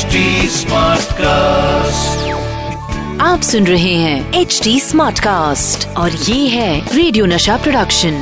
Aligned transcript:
HD 0.00 0.18
Smartcast. 0.56 2.20
आप 3.22 3.40
सुन 3.42 3.66
रहे 3.66 3.94
हैं 3.94 4.40
एच 4.40 4.60
डी 4.64 4.78
स्मार्ट 4.80 5.18
कास्ट 5.20 5.86
और 5.98 6.10
ये 6.28 6.46
है 6.48 6.94
radio 6.96 7.26
Nasha 7.26 7.56
production 7.64 8.14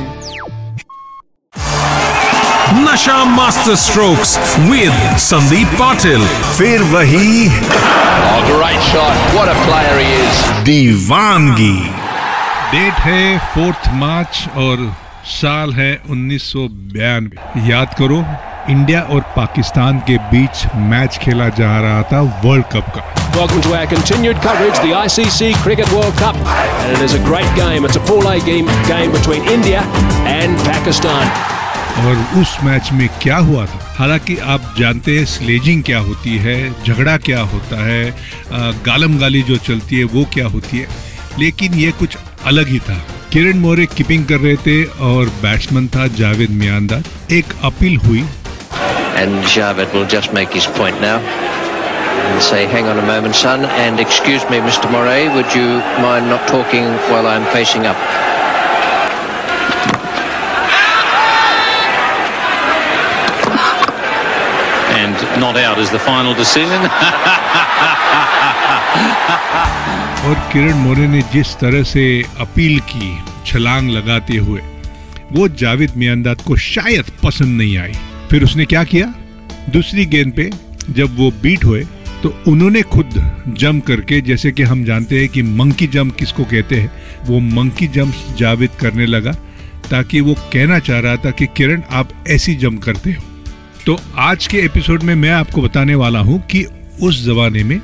Nasha 2.87 3.17
master 3.35 3.75
strokes 3.83 4.35
with 4.69 5.17
Sandeep 5.27 5.77
Patil 5.79 6.25
फिर 6.57 6.83
वही 6.93 7.47
Oh, 7.47 8.41
great 8.49 8.81
shot. 8.89 9.23
What 9.37 9.53
a 9.53 9.57
player 9.63 9.95
he 9.99 10.09
is. 10.17 10.43
दीवानगी 10.65 11.73
डेट 12.73 12.99
है 13.07 13.23
फोर्थ 13.55 13.89
मार्च 14.03 14.45
और 14.65 14.91
साल 15.39 15.73
है 15.73 15.91
उन्नीस 16.09 16.53
याद 17.69 17.95
करो 17.99 18.23
इंडिया 18.69 19.01
और 19.13 19.21
पाकिस्तान 19.35 19.99
के 20.07 20.17
बीच 20.31 20.65
मैच 20.89 21.17
खेला 21.17 21.47
जा 21.59 21.79
रहा 21.81 22.01
था 22.11 22.21
वर्ल्ड 22.45 22.65
कप 22.73 22.91
का 22.95 23.03
Welcome 23.33 23.61
to 23.61 23.73
our 23.73 23.87
continued 23.87 24.39
coverage, 24.41 24.79
the 24.79 24.93
ICC 24.93 25.49
Cricket 25.63 25.91
World 25.93 26.15
Cup. 26.15 26.35
And 26.45 26.95
it 26.95 27.01
is 27.01 27.13
a 27.13 27.23
great 27.23 27.51
game. 27.55 27.85
It's 27.85 27.95
a 27.95 28.03
A 28.31 28.39
game, 28.41 28.71
game 28.87 29.11
between 29.11 29.47
India 29.49 29.83
and 30.31 30.63
Pakistan. 30.67 31.47
और 31.99 32.41
उस 32.41 32.57
मैच 32.63 32.91
में 32.93 33.07
क्या 33.21 33.37
हुआ 33.37 33.65
था 33.65 33.79
हालाँकि 33.97 34.37
आप 34.53 34.73
जानते 34.77 35.17
हैं 35.17 35.25
स्लेजिंग 35.25 35.83
क्या 35.83 35.99
होती 35.99 36.37
है 36.37 36.57
झगड़ा 36.83 37.17
क्या 37.27 37.41
होता 37.53 37.83
है 37.85 38.11
गालम 38.85 39.17
गाली 39.19 39.41
जो 39.43 39.57
चलती 39.67 39.99
है 39.99 40.03
वो 40.13 40.25
क्या 40.33 40.47
होती 40.47 40.77
है 40.77 40.87
लेकिन 41.39 41.73
ये 41.73 41.91
कुछ 41.99 42.17
अलग 42.45 42.67
ही 42.67 42.79
था 42.79 43.01
किरण 43.33 43.59
मोरे 43.59 43.85
कीपिंग 43.85 44.25
कर 44.25 44.39
रहे 44.39 44.55
थे 44.65 44.83
और 45.07 45.29
बैट्समैन 45.41 45.87
था 45.87 46.07
जावेद 46.17 46.51
मियांदा 46.51 47.01
एक 47.31 47.53
अपील 47.63 47.97
हुई 47.97 48.23
And 49.20 49.44
Javed 49.44 49.92
will 49.94 50.06
just 50.06 50.32
make 50.32 50.50
his 50.50 50.66
point 50.66 51.00
now. 51.00 51.18
And 51.18 52.42
say, 52.42 52.66
hang 52.66 52.86
on 52.86 52.98
a 52.98 53.06
moment, 53.06 53.34
son, 53.34 53.64
and 53.64 54.00
excuse 54.00 54.42
me, 54.50 54.58
Mr. 54.58 54.90
Moray, 54.90 55.28
would 55.34 55.54
you 55.54 55.78
mind 56.02 56.28
not 56.28 56.48
talking 56.48 56.84
while 57.10 57.26
I'm 57.26 57.44
facing 57.52 57.86
up? 57.86 57.96
and 65.04 65.40
not 65.40 65.56
out 65.56 65.78
is 65.78 65.90
the 65.90 65.98
final 65.98 66.34
decision. 66.34 66.80
और 70.24 70.34
किरण 70.52 70.76
मोरे 70.82 71.06
ने 71.08 71.20
जिस 71.32 71.54
तरह 71.60 71.82
से 71.84 72.04
appeal 72.40 72.78
की 72.90 73.08
छलांग 73.46 73.90
लगाते 73.90 74.36
हुए 74.46 74.60
वो 75.32 75.48
जावेद 75.62 75.96
मियांदाद 75.96 76.40
को 76.46 76.56
शायद 76.66 77.10
पसंद 77.24 77.60
नहीं 77.60 77.76
आई 77.78 77.94
फिर 78.29 78.43
उसने 78.43 78.65
क्या 78.65 78.83
किया? 78.83 79.13
दूसरी 79.69 80.05
गेंद 80.05 80.33
पे 80.33 80.49
जब 80.89 81.17
वो 81.17 81.31
बीट 81.41 81.63
हुए 81.65 81.85
तो 82.23 82.29
उन्होंने 82.47 82.81
खुद 82.83 83.09
जंप 83.49 83.85
करके, 83.85 84.19
जैसे 84.21 84.51
कि 84.51 84.63
हम 84.63 84.83
जानते 84.85 85.19
हैं 85.19 85.27
कि 85.29 85.41
मंकी 85.43 85.87
जंप 85.87 86.15
किसको 86.15 86.43
कहते 86.43 86.75
हैं, 86.75 86.91
वो 87.25 87.39
मंकी 87.39 87.87
जंप 87.87 88.35
जावेद 88.37 88.69
करने 88.79 89.05
लगा, 89.05 89.31
ताकि 89.89 90.21
वो 90.21 90.33
कहना 90.53 90.79
चाह 90.79 90.99
रहा 90.99 91.15
था 91.15 91.31
कि 91.31 91.45
किरण, 91.57 91.81
आप 91.91 92.09
ऐसी 92.27 92.55
जंप 92.55 92.81
करते 92.83 93.11
हो। 93.11 93.23
तो 93.85 93.97
आज 94.17 94.47
के 94.47 94.57
एपिसोड 94.57 95.03
में 95.03 95.13
मैं 95.15 95.31
आपको 95.31 95.61
बताने 95.61 95.95
वाला 95.95 96.19
हूँ 96.19 96.41
कि 96.45 96.65
उस 97.01 97.23
जमाने 97.25 97.63
में 97.63 97.79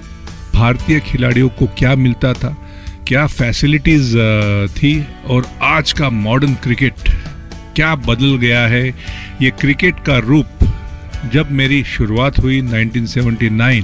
भारतीय 0.53 0.99
खिलाड़ियों 1.01 1.49
को 1.49 1.67
क्या 1.77 1.95
मिलता 1.95 2.33
था, 2.33 2.55
क्या 3.07 3.25
फैसिलिटीज़ 3.27 4.15
थी, 4.71 5.05
और 5.27 5.47
आज 5.63 5.91
का 5.93 6.09
मॉडर्न 6.09 6.53
क्रिकेट 6.63 7.09
क्या 7.75 7.95
बदल 7.97 8.37
गया 8.37 8.67
है 8.67 8.83
ये 9.41 9.49
क्रिकेट 9.51 9.95
का 10.05 10.17
रूप 10.17 10.47
जब 11.33 11.49
मेरी 11.51 11.83
शुरुआत 11.85 12.37
हुई 12.39 12.61
1979 12.61 13.83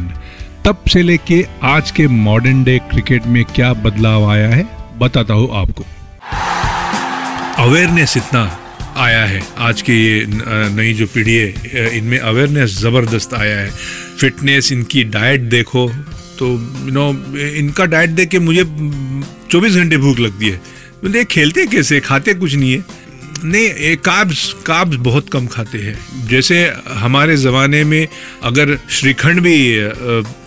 तब 0.65 0.83
से 0.89 1.01
लेके 1.01 1.43
आज 1.63 1.91
के 1.91 2.07
मॉडर्न 2.07 2.63
डे 2.63 2.77
क्रिकेट 2.91 3.25
में 3.27 3.43
क्या 3.45 3.71
बदलाव 3.75 4.29
आया 4.31 4.49
है, 4.49 4.63
बताता 4.99 5.33
हूँ 5.33 5.49
आपको। 5.61 5.83
अवेयरनेस 7.63 8.15
इतना 8.17 8.43
आया 8.97 9.25
है, 9.25 9.41
आज 9.59 9.81
की 9.81 9.93
ये 9.93 10.25
नई 10.75 10.93
जो 10.93 11.07
पीढ़ी 11.07 11.35
है 11.35 11.97
इनमें 11.97 12.17
अवेयरनेस 12.19 12.79
ज़बरदस्त 12.79 13.33
आया 13.33 13.59
है। 13.59 13.69
फिटनेस 14.19 14.71
इनकी 14.71 15.03
डाइट 15.11 15.41
देखो 15.49 15.87
तो 16.39 16.47
यू 16.85 16.91
नो 16.91 17.09
इनका 17.57 17.85
डाइट 17.85 18.09
देख 18.11 18.29
के 18.29 18.39
मुझे 18.39 18.63
चौबीस 19.51 19.75
घंटे 19.75 19.97
भूख 19.97 20.19
लगती 20.19 20.49
है। 20.49 20.61
ये 21.07 21.23
खेलते 21.25 21.65
कैसे? 21.67 21.99
खाते 21.99 22.33
कुछ 22.33 22.55
नहीं 22.55 22.73
है? 22.73 22.83
नहीं 23.43 23.95
काब्स 23.97 24.51
काब्स 24.65 24.95
बहुत 24.99 25.29
कम 25.29 25.47
खाते 25.47 25.77
हैं। 25.77 26.27
जैसे 26.27 26.57
हमारे 26.95 27.35
ज़माने 27.37 27.83
में 27.83 28.07
अगर 28.43 28.77
श्रीखंड 28.89 29.39
भी 29.39 29.57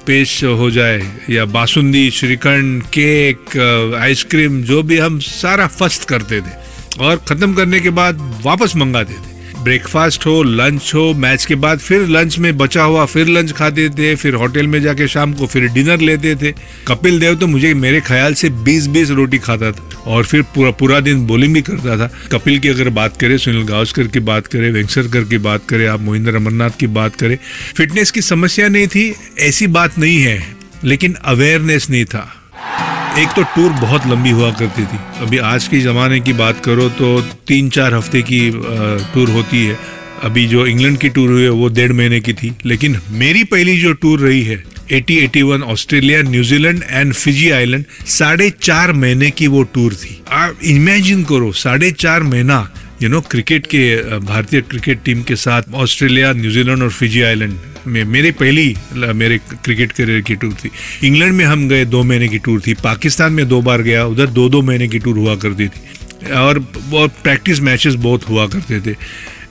पेश 0.06 0.42
हो 0.44 0.70
जाए, 0.70 1.00
या 1.30 1.44
बासुंदी, 1.46 2.10
श्रीखंड, 2.10 2.82
केक 2.88 3.56
आइसक्रीम, 4.00 4.62
जो 4.62 4.82
भी 4.82 4.98
हम 4.98 5.18
सारा 5.20 5.66
फस्त 5.68 6.08
करते 6.08 6.40
थे, 6.40 6.52
और 6.98 7.16
ख़त्म 7.28 7.54
करने 7.54 7.80
के 7.80 7.90
बाद 7.90 8.18
वापस 8.44 8.76
मंगाते 8.76 9.14
थे 9.14 9.33
ब्रेकफास्ट 9.64 10.26
हो 10.26 10.42
लंच 10.42 10.90
हो 10.94 11.12
मैच 11.14 11.44
के 11.44 11.54
बाद 11.54 11.78
फिर 11.78 12.06
लंच 12.08 12.38
में 12.38 12.56
बचा 12.58 12.82
हुआ 12.82 13.04
फिर 13.06 13.28
लंच 13.28 13.52
खाते 13.52 13.88
थे 13.88 14.14
फिर 14.14 14.34
होटल 14.34 14.66
में 14.66 14.80
जाके 14.82 15.08
शाम 15.08 15.32
को 15.32 15.46
फिर 15.46 15.68
डिनर 15.68 16.00
लेते 16.00 16.34
थे। 16.36 16.52
कपिल 16.88 17.18
देव 17.20 17.34
तो 17.34 17.46
मुझे 17.46 17.72
मेरे 17.74 18.00
ख्याल 18.00 18.34
से 18.34 18.48
20-20 18.64 19.10
रोटी 19.10 19.38
खाता 19.38 19.70
था 19.72 19.88
और 20.06 20.24
फिर 20.24 20.42
पूरा 20.54 20.70
पूरा 20.70 21.00
दिन 21.00 21.26
बॉलिंग 21.26 21.54
भी 21.54 21.62
करता 21.62 21.96
था। 21.98 22.10
कपिल 22.32 22.58
की 22.58 22.68
अगर 22.68 22.88
बात 22.90 23.16
करें, 23.16 23.36
सुनील 23.38 23.64
गावस्कर 23.64 24.06
की 24.06 24.20
बात 24.20 24.46
करें 24.46 24.70
वेंकसरकर 24.72 25.24
की 25.24 25.38
बात 25.38 25.66
करें, 25.68 25.86
आप 25.86 26.00
मोहिंद्र 26.00 26.34
अमरनाथ 26.34 26.78
की 26.80 26.86
बात 26.88 27.16
करें 27.16 27.38
फिटनेस 27.76 28.10
की 28.10 28.20
समस्या 28.22 28.68
नहीं 28.68 28.86
थी, 28.86 29.14
ऐसी 29.38 29.66
बात 29.68 29.98
नहीं 29.98 30.20
है, 30.20 30.56
लेकिन 30.84 31.14
अवेयरनेस 31.24 31.90
नहीं 31.90 32.04
था। 32.04 32.33
एक 33.18 33.28
तो 33.28 33.42
टूर 33.56 33.70
बहुत 33.72 34.06
लंबी 34.06 34.30
हुआ 34.30 34.50
करती 34.50 34.82
थी। 34.82 34.98
अभी 35.22 35.38
आज 35.48 35.66
के 35.68 35.80
ज़माने 35.80 36.18
की 36.20 36.32
बात 36.32 36.64
करो 36.64 36.88
तो 36.90 37.20
तीन 37.48 37.68
चार 37.70 37.94
हफ़्ते 37.94 38.22
की 38.22 38.40
टूर 39.12 39.30
होती 39.30 39.64
है। 39.66 39.78
अभी 40.22 40.46
जो 40.46 40.66
इंग्लैंड 40.66 40.98
की 40.98 41.08
टूर 41.08 41.30
हुई 41.30 41.42
है, 41.42 41.48
वो 41.50 41.68
डेढ़ 41.68 41.92
महीने 41.92 42.20
की 42.20 42.32
थी। 42.32 42.52
लेकिन 42.66 42.98
मेरी 43.12 43.44
पहली 43.44 43.76
जो 43.80 43.92
टूर 43.94 44.20
रही 44.20 44.42
है 44.42 44.62
80 44.92 45.18
81 45.20 45.62
Australia, 45.64 46.22
New Zealand 46.22 46.82
and 46.90 47.12
Fiji 47.12 47.50
island, 47.50 47.84
साढ़े 48.08 48.50
चार 48.62 48.92
महीने 48.94 49.30
की 49.30 49.46
वो 49.46 49.62
टूर 49.74 49.94
थी। 49.94 50.20
आप 50.30 50.64
इमेजिन 50.64 51.22
करो, 51.24 51.52
साढ़े 51.54 51.90
चार 51.90 52.22
महीना 52.22 52.68
यू 53.02 53.08
नो 53.08 53.20
क्रिकेट 53.20 53.66
के 53.66 54.18
भारतीय 54.18 54.60
क्रिकेट 54.60 55.02
टीम 55.04 55.22
के 55.22 55.36
साथ 55.36 55.62
ऑस्ट्रेलिया 55.74 56.32
न्यूजीलैंड 56.32 56.82
और 56.82 56.90
फिजी 56.90 57.22
आइलैंड 57.22 57.54
में 57.86 58.04
मेरे 58.04 58.30
पहली 58.30 58.74
मेरे 58.94 59.38
क्रिकेट 59.38 59.92
करियर 59.92 60.20
की 60.20 60.34
टूर 60.34 60.52
थी। 60.54 60.70
इंग्लैंड 61.06 61.32
में 61.32 61.44
हम 61.44 61.68
गए, 61.68 61.84
दो 61.84 62.02
महीने 62.02 62.28
की 62.28 62.38
टूर 62.38 62.60
थी। 62.66 62.74
पाकिस्तान 62.74 63.32
में 63.32 63.48
दो 63.48 63.60
बार 63.62 63.82
गया, 63.82 64.04
उधर 64.06 64.26
दो 64.26 64.48
दो 64.48 64.62
महीने 64.62 64.88
की 64.88 64.98
टूर 64.98 65.18
हुआ 65.18 65.36
करती 65.36 65.68
थी। 65.68 66.32
और 66.32 66.58
बहुत 66.58 67.14
प्रैक्टिस 67.22 67.60
मैचेस 67.60 67.94
बहुत 67.94 68.28
हुआ 68.28 68.46
करते 68.46 68.80
थे। 68.80 68.96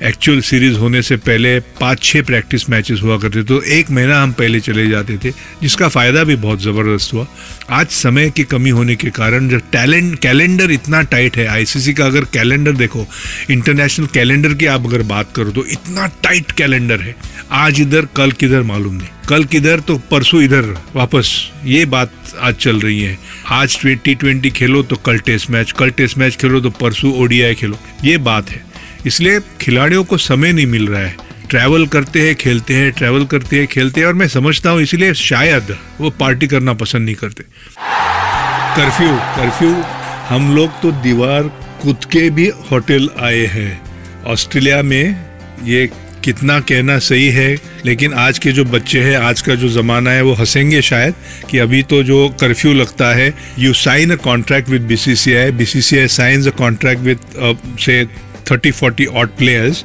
एक्चुअल 0.03 0.39
सीरीज़ 0.41 0.77
होने 0.77 1.01
से 1.01 1.15
पहले 1.17 1.59
पाँच 1.79 2.01
छः 2.03 2.21
प्रैक्टिस 2.23 2.69
मैचेस 2.69 2.99
हुआ 3.03 3.17
करते 3.17 3.39
थे 3.39 3.43
तो 3.43 3.61
एक 3.73 3.91
महीना 3.91 4.21
हम 4.21 4.31
पहले 4.33 4.59
चले 4.59 4.87
जाते 4.87 5.17
थे, 5.17 5.31
जिसका 5.61 5.87
फ़ायदा 5.87 6.23
भी 6.23 6.35
बहुत 6.37 6.61
ज़बरदस्त 6.61 7.13
हुआ। 7.13 7.25
आज 7.71 7.87
समय 7.89 8.29
की 8.29 8.43
कमी 8.45 8.69
होने 8.69 8.95
के 8.95 9.09
कारण 9.11 9.47
जो 9.49 9.57
टैलेंट 9.71 10.17
कैलेंडर 10.19 10.71
इतना 10.71 11.01
टाइट 11.03 11.37
है 11.37 11.45
आईसीसी 11.47 11.93
का 11.93 12.05
अगर 12.05 12.25
कैलेंडर 12.33 12.71
देखो 12.73 13.05
इंटरनेशनल 13.51 14.07
कैलेंडर 14.13 14.53
की 14.53 14.65
आप 14.65 14.85
अगर 14.85 15.01
बात 15.05 15.31
करो 15.35 15.51
तो 15.51 15.65
इतना 15.67 16.07
टाइट 16.23 16.51
कैलेंडर 16.51 17.01
है। 17.01 17.15
आज 17.51 17.79
इधर, 17.81 18.05
कल 18.15 18.31
किधर 18.33 18.61
मालूम 18.63 18.93
नहीं। 18.93 19.07
कल 19.29 19.43
किधर 19.45 19.79
तो 19.79 19.97
परसों 20.11 20.41
इधर 20.41 20.75
वापस, 20.95 21.31
ये 21.65 21.85
बात 21.85 22.11
आज 22.39 22.55
चल 22.55 22.79
रही 22.79 23.01
है। 23.01 23.17
आज 23.51 23.79
टी 23.83 24.15
ट्वेंटी 24.15 24.49
खेलो 24.51 24.83
तो 24.83 24.95
कल 24.97 25.17
टेस्ट 25.21 25.49
मैच 25.49 25.71
कल 25.71 25.89
टेस्ट 25.91 26.17
मैच 26.17 26.35
खेलो 26.35 26.59
तो 26.59 26.69
परसों 26.75 27.13
ओडीआई 27.15 27.55
खेलो, 27.55 27.79
ये 28.03 28.17
बात 28.19 28.49
है। 28.49 28.72
इसलिए 29.05 29.39
खिलाड़ियों 29.61 30.03
को 30.03 30.17
समय 30.19 30.51
नहीं 30.51 30.65
मिल 30.67 30.87
रहा 30.87 31.01
है। 31.01 31.15
ट्रैवल 31.49 31.85
करते 31.87 32.21
हैं, 32.21 32.35
खेलते 32.35 32.73
हैं 32.73 32.91
ट्रैवल 32.91 33.25
करते 33.25 33.57
हैं, 33.59 33.67
खेलते 33.67 34.01
हैं 34.01 34.07
और 34.07 34.13
मैं 34.13 34.27
समझता 34.27 34.69
हूँ, 34.69 34.81
इसलिए 34.81 35.13
शायद 35.13 35.75
वो 35.99 36.09
पार्टी 36.19 36.47
करना 36.47 36.73
पसंद 36.75 37.05
नहीं 37.05 37.15
करते। 37.15 37.43
कर्फ्यू 38.75 39.15
कर्फ्यू 39.35 39.73
हम 40.29 40.55
लोग 40.55 40.81
तो 40.81 40.91
दीवार 41.03 41.43
कूद 41.81 42.05
के 42.11 42.29
भी 42.29 42.47
होटल 42.71 43.09
आए 43.19 43.45
हैं। 43.47 43.81
ऑस्ट्रेलिया 44.27 44.81
में 44.83 45.15
ये 45.65 45.89
कितना 46.23 46.59
कहना 46.61 46.97
सही 46.99 47.29
है, 47.31 47.57
लेकिन 47.85 48.13
आज 48.15 48.37
के 48.39 48.51
जो 48.51 48.63
बच्चे 48.65 49.01
हैं, 49.03 49.15
आज 49.17 49.41
का 49.41 49.55
जो 49.55 49.69
ज़माना 49.69 50.11
है, 50.11 50.21
वो 50.21 50.33
हंसेंगे 50.33 50.81
शायद 50.81 51.13
कि 51.49 51.57
अभी 51.59 51.81
तो 51.83 52.01
जो 52.03 52.27
कर्फ्यू 52.39 52.73
लगता 52.73 53.13
है 53.15 53.33
you 53.59 53.73
sign 53.75 54.11
a 54.11 54.15
contract 54.23 54.69
with 54.69 54.81
BCCI 54.87 55.51
BCCI 55.53 56.07
signs 56.09 56.47
a 56.47 56.51
contract 56.57 57.01
with 57.01 57.19
से 57.79 58.03
30 58.49 58.71
40 58.79 59.07
odd 59.07 59.37
players. 59.37 59.83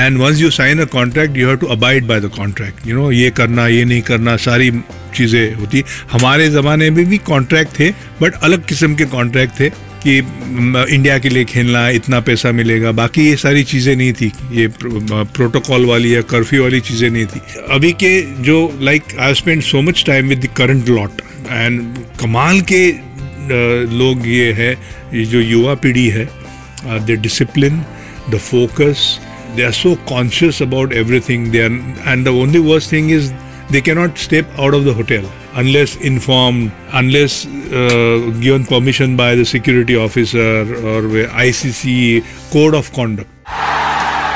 And 0.00 0.20
once 0.20 0.40
you 0.40 0.48
sign 0.52 0.78
a 0.78 0.86
contract, 0.86 1.36
you 1.36 1.46
have 1.48 1.60
to 1.60 1.68
abide 1.74 2.06
by 2.08 2.18
the 2.24 2.28
contract. 2.34 2.86
You 2.86 2.96
know, 2.96 3.10
ये 3.12 3.30
करना, 3.38 3.66
ये 3.68 3.84
नहीं 3.84 4.02
करना, 4.10 4.36
सारी 4.44 4.70
चीज़ें 5.14 5.54
होती। 5.54 5.82
हमारे 6.10 6.48
ज़माने 6.50 6.90
में 6.90 7.04
भी 7.08 7.18
कॉन्ट्रैक्ट 7.28 7.78
थे 7.78 7.90
बट 8.20 8.34
अलग 8.48 8.66
किस्म 8.68 8.94
के 8.94 9.04
कॉन्ट्रैक्ट 9.14 9.58
थे 9.60 9.68
कि 10.04 10.16
इंडिया 10.94 11.18
के 11.18 11.28
लिए 11.28 11.44
खेलना, 11.44 11.88
इतना 11.98 12.20
पैसा 12.20 12.52
मिलेगा, 12.52 12.92
बाकी 12.92 13.26
ये 13.28 13.36
सारी 13.36 13.64
चीज़ें 13.64 13.94
नहीं 13.96 14.12
थी। 14.20 14.32
ये 14.52 14.68
प्रोटोकॉल 14.78 15.86
वाली 15.86 16.14
या 16.14 16.20
कर्फ्यू 16.30 16.62
वाली 16.62 16.80
चीज़ें 16.80 17.10
नहीं 17.10 17.26
थी। 17.26 17.40
अभी 17.74 17.92
के 18.02 18.20
जो 18.42 18.56
like 18.80 19.02
I 19.18 19.34
spend 19.34 19.62
so 19.62 19.82
much 19.82 20.04
time 20.06 20.28
with 20.28 20.44
the 20.44 20.54
current 20.56 20.88
lot 20.88 21.22
and 21.50 21.82
कमाल 22.20 22.60
के 22.72 22.86
लोग 23.98 24.26
ये 24.28 24.52
है, 24.52 24.72
ये 25.14 25.24
जो 25.24 25.40
युवा 25.40 25.74
पीढ़ी 25.82 26.08
है 26.08 26.28
the 26.86 27.18
discipline 27.22 27.84
the 28.29 28.37
focus 28.49 29.07
they 29.57 29.63
are 29.63 29.75
so 29.75 29.95
conscious 30.07 30.57
about 30.63 30.93
everything 31.01 31.43
they 31.51 31.61
are 31.65 31.75
and 32.13 32.25
the 32.29 32.31
only 32.43 32.59
worst 32.59 32.89
thing 32.89 33.09
is 33.17 33.29
they 33.69 33.81
cannot 33.81 34.17
step 34.17 34.57
out 34.63 34.73
of 34.73 34.83
the 34.87 34.93
hotel 34.93 35.29
unless 35.61 35.95
informed 36.09 36.71
unless 37.01 37.45
uh, 37.45 38.31
given 38.41 38.65
permission 38.65 39.15
by 39.15 39.29
the 39.35 39.45
security 39.45 39.95
officer 39.95 40.49
or 40.91 41.07
where 41.07 41.29
ICC 41.45 41.95
code 42.51 42.75
of 42.81 42.91
conduct 42.99 43.31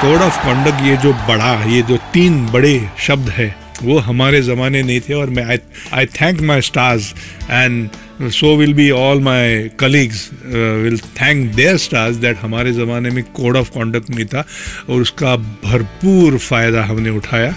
code 0.02 0.22
of 0.22 0.38
conduct 0.44 0.82
ये 0.84 0.96
जो 1.04 1.12
बड़ा 1.28 1.54
ये 1.70 1.82
जो 1.88 1.96
तीन 2.14 2.46
बड़े 2.52 2.74
शब्द 3.08 3.30
है 3.38 3.48
वो 3.83 3.99
हमारे 3.99 4.41
ज़माने 4.43 4.83
नहीं 4.83 5.01
थे 5.01 5.15
और 5.15 5.31
मैं 5.31 5.45
I 5.93 6.07
thank 6.07 6.41
my 6.41 6.61
stars 6.61 7.15
and 7.51 7.89
so 8.31 8.57
will 8.57 8.75
be 8.75 8.91
all 8.91 9.21
my 9.21 9.69
colleagues 9.81 10.29
will 10.45 10.99
thank 11.21 11.55
their 11.55 11.77
stars 11.77 12.17
that 12.17 12.39
हमारे 12.39 12.73
ज़माने 12.73 13.11
में 13.11 13.23
कोड 13.25 13.57
ऑफ़ 13.57 13.71
कॉन्डक्ट 13.71 14.11
नहीं 14.11 14.27
था 14.27 14.45
और 14.91 15.01
उसका 15.01 15.37
भरपूर 15.37 16.39
फ़ायदा 16.39 16.85
हमने 16.85 17.11
उठाया। 17.11 17.55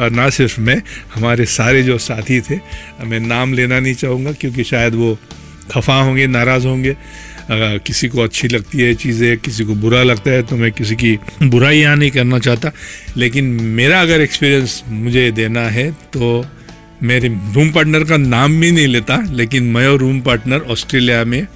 और 0.00 0.10
ना 0.10 0.28
सिर्फ़ 0.30 0.60
मैं, 0.60 0.82
हमारे 1.14 1.44
सारे 1.44 1.82
जो 1.82 1.98
साथी 1.98 2.40
थे, 2.40 2.56
मैं 3.04 3.20
नाम 3.20 3.52
लेना 3.54 3.80
नहीं 3.80 3.94
चाहूँगा 3.94 4.32
क्योंकि 4.32 4.64
शायद 4.64 4.94
वो 4.94 5.18
खफा 5.70 5.94
होंगे, 5.94 6.26
नाराज़ 6.26 6.66
होंगे। 6.66 6.96
किसी 7.50 8.08
को 8.08 8.20
अच्छी 8.22 8.48
लगती 8.48 8.78
है 8.78 8.94
चीज़ें, 8.94 9.36
किसी 9.38 9.64
को 9.64 9.74
बुरा 9.76 10.02
लगता 10.02 10.30
है 10.30 10.42
तो 10.42 10.56
मैं 10.56 10.70
किसी 10.72 10.96
की 10.96 11.16
बुराई 11.44 11.78
यहाँ 11.78 11.96
नहीं 11.96 12.10
करना 12.10 12.38
चाहता। 12.38 12.72
लेकिन 13.16 13.44
मेरा 13.76 14.00
अगर 14.02 14.20
एक्सपीरियंस 14.20 14.82
मुझे 14.88 15.30
देना 15.32 15.60
है 15.70 15.90
तो 16.12 16.44
मेरे 17.02 17.28
रूम 17.54 17.70
पार्टनर 17.72 18.04
का 18.04 18.16
नाम 18.16 18.60
भी 18.60 18.70
नहीं 18.72 18.86
लेता, 18.86 19.16
लेकिन 19.32 19.64
मैं 19.64 19.86
और 19.88 19.98
रूम 19.98 20.20
पार्टनर 20.20 20.60
ऑस्ट्रेलिया 20.70 21.24
में 21.24 21.46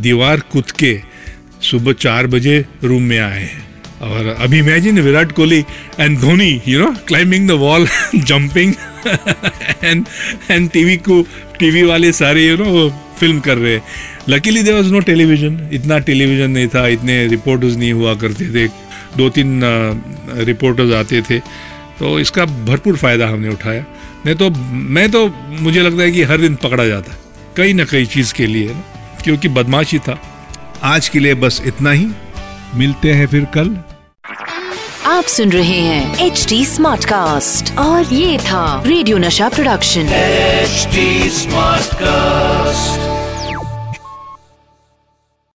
दीवार 0.00 0.40
कूद 0.52 0.70
के 0.72 0.98
सुबह 1.62 1.92
चार 1.94 2.26
बजे 2.26 2.64
रूम 2.84 3.02
में 3.02 3.18
आए 3.18 3.42
हैं। 3.42 3.64
और 4.02 4.26
अभी 4.28 4.58
imagine 4.58 5.00
Virat 5.00 5.32
Kohli 5.32 5.64
and 6.00 6.18
Dhoni 6.20 6.50
you 6.68 6.78
know 6.80 6.94
climbing 7.08 7.48
the 7.48 7.52
wall 7.60 7.86
jumping 8.16 8.74
and 9.84 10.04
and 10.50 10.70
TV 10.70 10.96
को 11.08 11.22
टीवी 11.58 11.82
वाले 11.84 12.12
सारे 12.14 12.46
यू 12.46 12.56
नो 12.56 12.88
फ़िल्म 13.20 13.40
कर 13.40 13.56
रहे 13.58 13.74
हैं। 13.74 13.82
Luckily 14.28 14.62
there 14.62 14.74
was 14.74 14.92
no 14.92 15.00
television 15.00 15.68
इतना 15.72 15.98
टेलीविज़न 15.98 16.50
नहीं 16.50 16.68
था 16.68 16.86
इतने 16.88 17.26
रिपोर्टर्स 17.26 17.76
नहीं 17.76 17.92
हुआ 17.92 18.14
करते 18.14 18.48
थे। 18.54 18.66
दो 19.16 19.28
तीन 19.30 19.60
रिपोर्टर्स 20.46 20.92
आते 20.92 21.22
थे। 21.22 21.38
तो 21.98 22.18
इसका 22.20 22.44
भरपूर 22.44 22.96
फ़ायदा 22.96 23.28
हमने 23.28 23.48
उठाया। 23.48 23.84
नहीं 24.26 24.34
तो 24.34 24.50
मैं 24.94 25.10
तो 25.10 25.26
मुझे 25.60 25.82
लगता 25.82 26.02
है 26.02 26.10
कि 26.10 26.22
हर 26.22 26.38
दिन 26.38 26.54
पकड़ा 26.54 26.86
जाता 26.86 27.16
कहीं 27.56 27.74
ना 27.74 27.84
कहीं 27.84 28.06
चीज़ 28.06 28.34
के 28.34 28.46
लिए 28.46 28.68
ना? 28.68 28.82
क्योंकि 29.24 29.48
बदमाशी 29.48 29.98
था। 29.98 30.18
आज 30.82 31.08
के 31.08 31.18
लिए 31.18 31.34
बस 31.34 31.62
इतना 31.66 31.90
ही। 31.90 32.06
मिलते 32.74 33.12
हैं 33.12 33.26
फिर 33.26 33.44
कल। 33.54 33.76
आप 35.06 35.24
सुन 35.24 35.52
रहे 35.52 35.80
हैं 35.80 36.26
एच 36.26 36.46
डी 36.48 36.64
स्मार्ट 36.66 37.04
कास्ट 37.04 37.76
और 37.78 38.14
ये 38.14 38.38
था 38.38 38.82
radio 38.86 39.18
Nasha 39.18 39.48
production 39.48 40.00
H 40.00 40.88
smart 41.32 41.94
Smartcast. 41.94 43.15